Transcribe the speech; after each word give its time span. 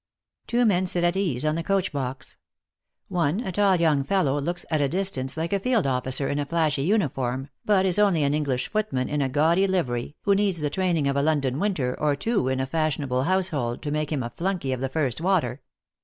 Two 0.47 0.65
men 0.65 0.87
sit 0.87 1.03
at 1.03 1.15
ease 1.15 1.45
on 1.45 1.53
the 1.53 1.61
coach 1.61 1.91
box. 1.91 2.37
One, 3.07 3.41
a 3.41 3.51
tall 3.51 3.75
young 3.75 4.03
fellow, 4.03 4.41
looks 4.41 4.65
at 4.71 4.81
a 4.81 4.89
distance 4.89 5.37
like 5.37 5.53
a 5.53 5.59
field 5.59 5.85
officer 5.85 6.27
in 6.27 6.39
a 6.39 6.45
flashy 6.47 6.81
uni 6.81 7.07
form, 7.07 7.49
but 7.65 7.85
is 7.85 7.99
only 7.99 8.23
a"n 8.23 8.33
English 8.33 8.69
footman 8.69 9.07
in 9.09 9.21
a 9.21 9.29
gaudy 9.29 9.67
livery, 9.67 10.15
who 10.23 10.33
needs 10.33 10.59
the 10.59 10.71
training 10.71 11.07
of 11.07 11.17
a 11.17 11.21
London 11.21 11.59
winter 11.59 11.95
or 11.99 12.15
two, 12.15 12.47
in 12.47 12.59
a 12.59 12.65
fashionable 12.65 13.25
household, 13.25 13.83
to 13.83 13.91
make 13.91 14.11
him 14.11 14.23
a 14.23 14.31
flunky 14.31 14.73
of 14.73 14.81
the 14.81 14.89
first 14.89 15.21
water. 15.21 15.61